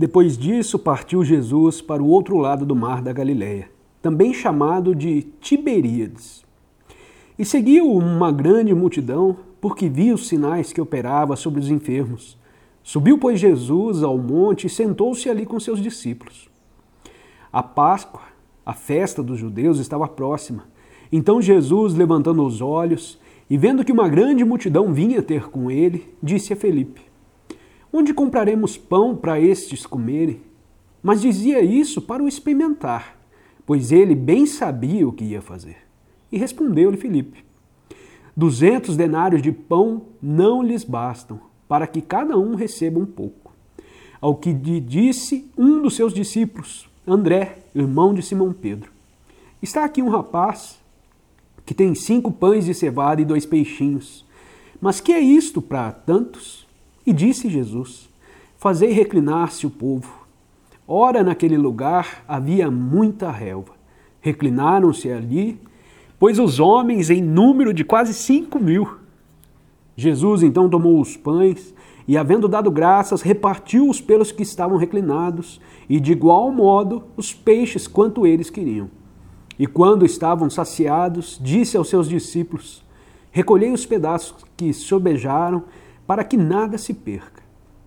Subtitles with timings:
[0.00, 3.68] Depois disso, partiu Jesus para o outro lado do mar da Galileia,
[4.00, 6.42] também chamado de Tiberíades.
[7.38, 12.38] E seguiu uma grande multidão, porque via os sinais que operava sobre os enfermos.
[12.82, 16.48] Subiu, pois, Jesus ao monte e sentou-se ali com seus discípulos.
[17.52, 18.22] A Páscoa,
[18.64, 20.64] a festa dos judeus, estava próxima.
[21.12, 26.08] Então Jesus, levantando os olhos e vendo que uma grande multidão vinha ter com ele,
[26.22, 27.09] disse a Felipe:
[27.92, 30.40] Onde compraremos pão para estes comerem?
[31.02, 33.18] Mas dizia isso para o experimentar,
[33.66, 35.78] pois ele bem sabia o que ia fazer.
[36.30, 37.44] E respondeu-lhe Filipe:
[38.36, 43.52] Duzentos denários de pão não lhes bastam, para que cada um receba um pouco.
[44.20, 48.92] Ao que lhe disse um dos seus discípulos, André, irmão de Simão Pedro:
[49.60, 50.78] Está aqui um rapaz
[51.66, 54.24] que tem cinco pães de cevada e dois peixinhos.
[54.80, 56.66] Mas que é isto para tantos?
[57.06, 58.08] E disse Jesus:
[58.56, 60.26] Fazei reclinar-se o povo.
[60.86, 63.72] Ora, naquele lugar havia muita relva.
[64.20, 65.60] Reclinaram-se ali,
[66.18, 68.98] pois os homens, em número de quase cinco mil.
[69.96, 71.74] Jesus então tomou os pães
[72.08, 77.86] e, havendo dado graças, repartiu-os pelos que estavam reclinados, e de igual modo os peixes
[77.86, 78.90] quanto eles queriam.
[79.58, 82.82] E quando estavam saciados, disse aos seus discípulos:
[83.30, 85.64] Recolhei os pedaços que sobejaram
[86.10, 87.40] para que nada se perca.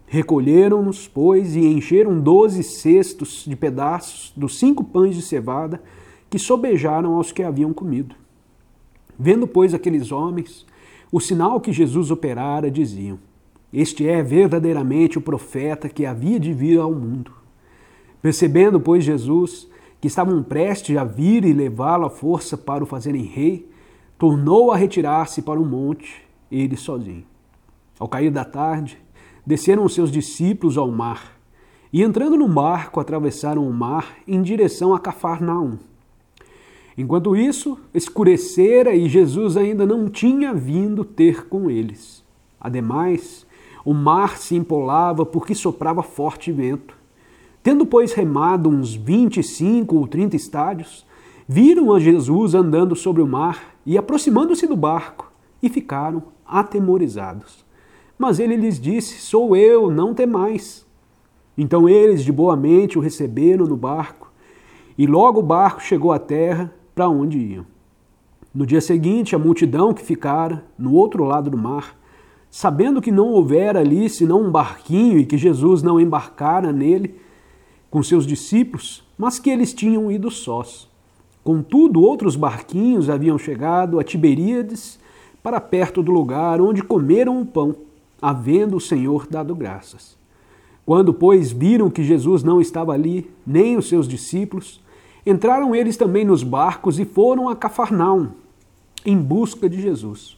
[0.08, 5.84] Recolheram-nos, pois, e encheram doze cestos de pedaços dos cinco pães de cevada
[6.30, 8.16] que sobejaram aos que haviam comido.
[9.20, 10.66] Vendo, pois, aqueles homens,
[11.12, 13.20] o sinal que Jesus operara, diziam:
[13.74, 17.34] Este é verdadeiramente o profeta que havia de vir ao mundo.
[18.22, 19.68] Percebendo, pois, Jesus
[20.00, 23.70] que estavam prestes a vir e levá-lo à força para o fazerem rei,
[24.18, 27.33] tornou a retirar-se para o monte, ele sozinho.
[28.04, 28.98] Ao cair da tarde,
[29.46, 31.38] desceram os seus discípulos ao mar
[31.94, 35.78] e, entrando no barco, atravessaram o mar em direção a Cafarnaum.
[36.97, 42.22] Enquanto isso, escurecera e Jesus ainda não tinha vindo ter com eles.
[42.59, 43.47] Ademais,
[43.86, 46.97] o mar se empolava porque soprava forte vento.
[47.64, 51.06] Tendo, pois, remado uns vinte e cinco ou trinta estádios,
[51.47, 55.31] viram a Jesus andando sobre o mar e aproximando-se do barco,
[55.62, 57.62] e ficaram atemorizados.
[58.23, 60.85] Mas ele lhes disse: Sou eu, não temais.
[61.57, 64.31] Então eles de boa mente o receberam no barco,
[64.97, 67.66] e logo o barco chegou à terra para onde iam.
[68.56, 72.00] No dia seguinte, a multidão que ficara no outro lado do mar,
[72.50, 77.19] sabendo que não houvera ali senão um barquinho e que Jesus não embarcara nele
[77.91, 80.90] com seus discípulos, mas que eles tinham ido sós.
[81.44, 84.97] Contudo, outros barquinhos haviam chegado a Tiberíades
[85.44, 87.75] para perto do lugar onde comeram o pão
[88.22, 90.18] havendo o Senhor dado graças.
[90.85, 94.81] Quando, pois, viram que Jesus não estava ali, nem os seus discípulos,
[95.25, 98.31] entraram eles também nos barcos e foram a Cafarnaum,
[99.06, 100.38] em busca de Jesus.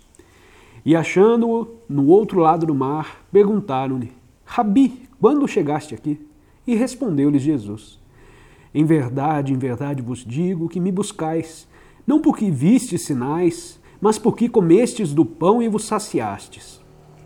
[0.86, 4.12] E achando-o no outro lado do mar, perguntaram-lhe:
[4.46, 6.20] Rabi, quando chegaste aqui?
[6.68, 8.00] E respondeu-lhes Jesus:
[8.72, 11.68] Em verdade, em verdade vos digo que me buscais,
[12.06, 16.85] não porque vistes sinais, mas porque comestes do pão e vos saciastes.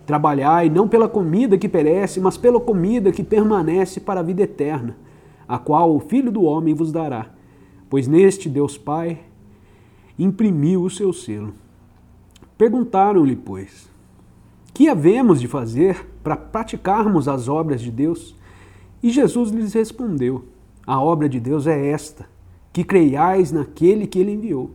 [0.09, 4.97] Trabalhai não pela comida que perece, mas pela comida que permanece para a vida eterna,
[5.47, 7.27] a qual o Filho do Homem vos dará.
[7.87, 9.19] Pois neste Deus Pai
[10.17, 11.53] imprimiu o seu selo.
[12.57, 13.87] Perguntaram-lhe, pois,
[14.73, 18.35] que havemos de fazer para praticarmos as obras de Deus?
[19.03, 20.45] E Jesus lhes respondeu:
[20.87, 22.25] A obra de Deus é esta,
[22.73, 24.71] que creiais naquele que ele enviou.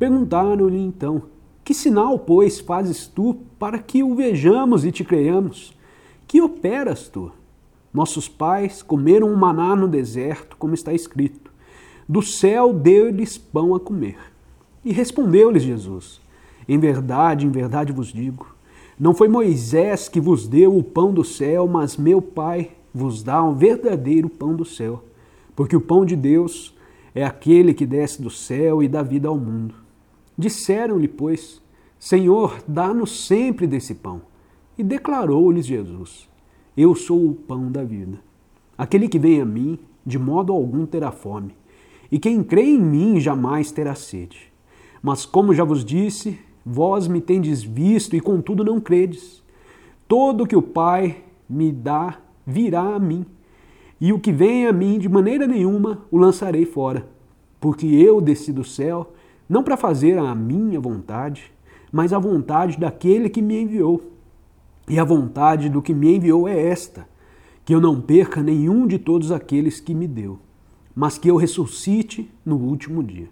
[0.00, 1.22] Perguntaram-lhe então:
[1.64, 5.74] que sinal, pois, fazes tu para que o vejamos e te creiamos?
[6.28, 7.32] Que operas tu?
[7.92, 11.50] Nossos pais comeram um maná no deserto, como está escrito.
[12.06, 14.18] Do céu deu-lhes pão a comer.
[14.84, 16.20] E respondeu-lhes Jesus:
[16.68, 18.54] Em verdade, em verdade vos digo,
[18.98, 23.42] não foi Moisés que vos deu o pão do céu, mas meu Pai vos dá
[23.42, 25.02] um verdadeiro pão do céu.
[25.56, 26.74] Porque o pão de Deus
[27.14, 29.83] é aquele que desce do céu e dá vida ao mundo.
[30.36, 31.62] Disseram-lhe, pois,
[31.98, 34.22] Senhor, dá-nos sempre desse pão.
[34.76, 36.28] E declarou-lhes Jesus:
[36.76, 38.20] Eu sou o pão da vida.
[38.76, 41.54] Aquele que vem a mim, de modo algum terá fome,
[42.10, 44.52] e quem crê em mim jamais terá sede.
[45.02, 49.42] Mas como já vos disse, vós me tendes visto e contudo não credes.
[50.08, 53.24] Todo que o Pai me dá virá a mim,
[54.00, 57.08] e o que vem a mim de maneira nenhuma o lançarei fora,
[57.60, 59.12] porque eu desci do céu
[59.48, 61.52] não para fazer a minha vontade,
[61.92, 64.12] mas a vontade daquele que me enviou.
[64.88, 67.06] E a vontade do que me enviou é esta:
[67.64, 70.38] que eu não perca nenhum de todos aqueles que me deu,
[70.94, 73.28] mas que eu ressuscite no último dia.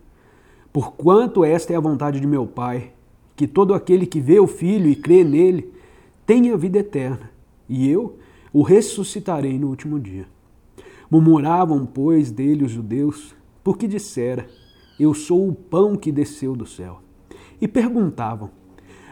[0.73, 2.93] Porquanto esta é a vontade de meu Pai,
[3.37, 5.73] que todo aquele que vê o Filho e crê nele
[6.25, 7.31] tenha vida eterna,
[7.69, 8.19] e eu
[8.53, 10.27] o ressuscitarei no último dia.
[11.11, 14.49] Murmuravam, pois, dele os judeus, porque dissera:
[14.99, 17.01] Eu sou o pão que desceu do céu.
[17.61, 18.51] E perguntavam: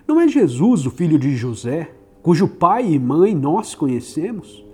[0.06, 4.65] Não é Jesus o filho de José, cujo pai e mãe nós conhecemos?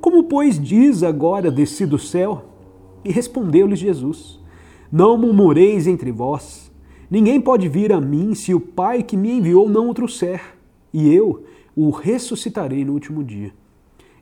[0.00, 2.44] Como, pois, diz agora desci do céu?
[3.04, 4.40] E respondeu-lhes Jesus:
[4.90, 6.72] Não murmureis entre vós.
[7.10, 10.40] Ninguém pode vir a mim se o Pai que me enviou não o trouxer,
[10.92, 11.44] e eu
[11.76, 13.52] o ressuscitarei no último dia.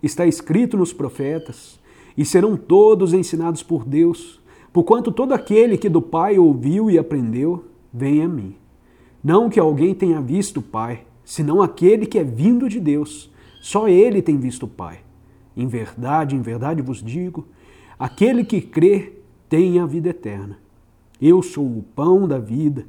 [0.03, 1.81] Está escrito nos profetas:
[2.17, 4.42] E serão todos ensinados por Deus,
[4.73, 8.57] porquanto todo aquele que do Pai ouviu e aprendeu, vem a mim.
[9.23, 13.31] Não que alguém tenha visto o Pai, senão aquele que é vindo de Deus.
[13.61, 15.01] Só ele tem visto o Pai.
[15.57, 17.47] Em verdade, em verdade vos digo:
[17.99, 19.13] aquele que crê
[19.49, 20.59] tem a vida eterna.
[21.21, 22.87] Eu sou o pão da vida.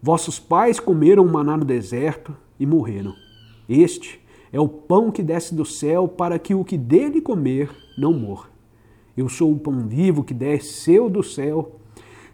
[0.00, 3.14] Vossos pais comeram maná no deserto e morreram.
[3.68, 4.20] Este
[4.52, 8.51] é o pão que desce do céu para que o que dele comer não morra.
[9.16, 11.76] Eu sou o pão vivo que desceu do céu.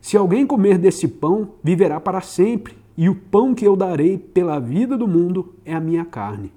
[0.00, 4.58] Se alguém comer desse pão, viverá para sempre, e o pão que eu darei pela
[4.58, 6.52] vida do mundo é a minha carne.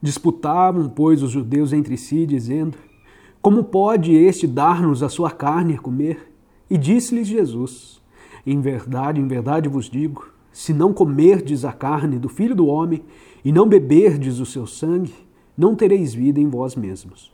[0.00, 2.76] Disputavam, pois, os judeus entre si, dizendo:
[3.40, 6.32] Como pode este dar-nos a sua carne a comer?
[6.70, 8.00] E disse-lhes Jesus:
[8.46, 13.02] Em verdade, em verdade vos digo, se não comerdes a carne do filho do homem
[13.44, 15.14] e não beberdes o seu sangue,
[15.56, 17.33] não tereis vida em vós mesmos.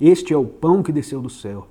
[0.00, 1.68] Este é o pão que desceu do céu.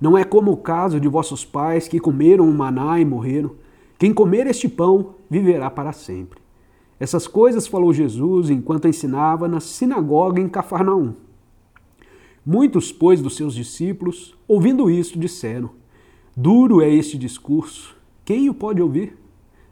[0.00, 3.52] Não é como o caso de vossos pais que comeram o maná e morreram.
[3.98, 6.38] Quem comer este pão viverá para sempre.
[7.00, 11.14] Essas coisas falou Jesus enquanto ensinava na sinagoga em Cafarnaum.
[12.44, 15.70] Muitos, pois, dos seus discípulos, ouvindo isto, disseram:
[16.36, 17.96] Duro é este discurso
[18.26, 19.16] quem o pode ouvir?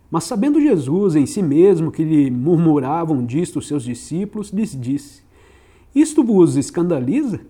[0.09, 5.25] Mas sabendo Jesus em si mesmo que lhe murmuravam disto os seus discípulos, lhes disse:
[5.93, 7.41] Isto vos escandaliza?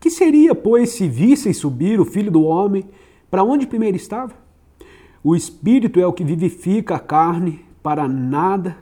[0.00, 2.84] Que seria, pois, se visseis subir o filho do homem
[3.30, 4.32] para onde primeiro estava?
[5.22, 8.78] O espírito é o que vivifica a carne para nada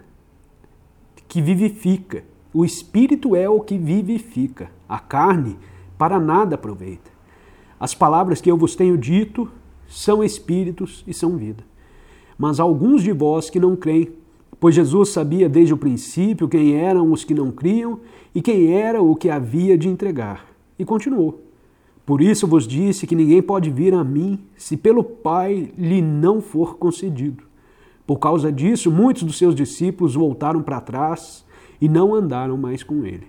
[1.27, 2.23] que vivifica.
[2.55, 5.59] O espírito é o que vivifica, a carne
[5.99, 7.11] para nada aproveita.
[7.79, 9.51] As palavras que eu vos tenho dito
[9.89, 11.65] são espíritos e são vida.
[12.39, 14.13] Mas alguns de vós que não creem,
[14.61, 18.01] pois Jesus sabia desde o princípio quem eram os que não criam
[18.33, 20.47] e quem era o que havia de entregar.
[20.79, 21.43] E continuou:
[22.07, 26.41] Por isso vos disse que ninguém pode vir a mim se pelo Pai lhe não
[26.41, 27.45] for concedido.
[28.07, 31.45] Por causa disso, muitos dos seus discípulos voltaram para trás
[31.81, 33.27] e não andaram mais com ele.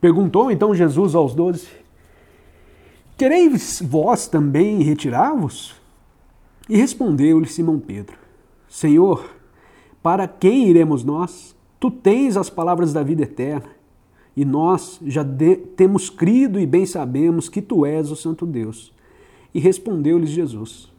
[0.00, 1.66] Perguntou então Jesus aos doze:
[3.16, 5.74] Quereis vós também retirar-vos?
[6.68, 8.16] E respondeu-lhe Simão Pedro:
[8.68, 9.28] Senhor,
[10.02, 11.56] para quem iremos nós?
[11.80, 13.70] Tu tens as palavras da vida eterna,
[14.40, 18.92] e nós já de, temos crido e bem sabemos que tu és o Santo Deus.
[19.52, 20.92] E respondeu-lhes Jesus: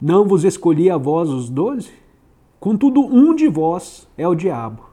[0.00, 1.90] Não vos escolhi a vós os doze?
[2.58, 4.90] Contudo, um de vós é o diabo.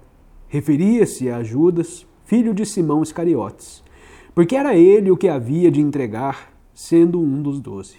[0.47, 3.83] Referia-se a Judas, filho de Simão Iscariotes
[4.33, 7.97] porque era ele o que havia de entregar, sendo um dos doze.